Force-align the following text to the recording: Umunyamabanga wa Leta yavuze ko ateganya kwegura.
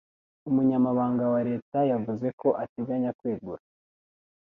Umunyamabanga 0.49 1.23
wa 1.33 1.41
Leta 1.49 1.77
yavuze 1.91 2.27
ko 2.41 2.47
ateganya 2.63 3.09
kwegura. 3.19 3.61